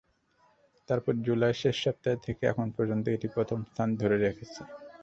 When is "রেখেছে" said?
4.17-4.61